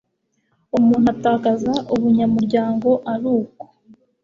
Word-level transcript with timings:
umuntu 0.77 1.07
atakaza 1.15 1.73
ubunyamuryango 1.93 2.89
ari 3.13 3.27
uko 3.37 3.63